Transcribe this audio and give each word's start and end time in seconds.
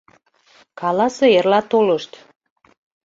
—Каласе, 0.79 1.27
эрла 1.37 1.61
толышт... 1.71 2.11